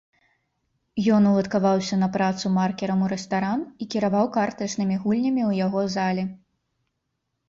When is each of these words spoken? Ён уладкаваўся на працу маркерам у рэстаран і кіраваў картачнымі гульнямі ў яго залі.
Ён 1.15 1.25
уладкаваўся 1.31 1.99
на 2.03 2.07
працу 2.15 2.45
маркерам 2.55 3.03
у 3.07 3.09
рэстаран 3.11 3.59
і 3.85 3.89
кіраваў 3.97 4.25
картачнымі 4.39 4.97
гульнямі 5.05 5.43
ў 5.49 5.63
яго 5.65 5.81
залі. 5.97 6.23